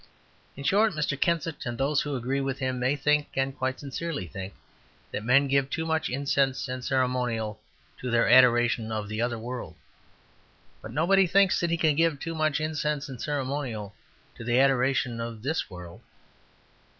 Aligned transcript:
In 0.55 0.63
short, 0.63 0.93
Mr. 0.93 1.15
Kensit, 1.15 1.63
and 1.63 1.77
those 1.77 2.01
who 2.01 2.15
agree 2.15 2.41
with 2.41 2.57
him, 2.57 2.79
may 2.79 2.95
think, 2.95 3.27
and 3.35 3.55
quite 3.55 3.79
sincerely 3.79 4.25
think, 4.25 4.55
that 5.11 5.23
men 5.23 5.47
give 5.47 5.69
too 5.69 5.85
much 5.85 6.09
incense 6.09 6.67
and 6.67 6.83
ceremonial 6.83 7.61
to 7.99 8.09
their 8.09 8.27
adoration 8.27 8.91
of 8.91 9.07
the 9.07 9.21
other 9.21 9.37
world. 9.37 9.75
But 10.81 10.89
nobody 10.91 11.27
thinks 11.27 11.59
that 11.59 11.69
he 11.69 11.77
can 11.77 11.95
give 11.95 12.19
too 12.19 12.33
much 12.33 12.59
incense 12.59 13.09
and 13.09 13.21
ceremonial 13.21 13.93
to 14.37 14.43
the 14.43 14.59
adoration 14.59 15.21
of 15.21 15.43
this 15.43 15.69
world. 15.69 16.01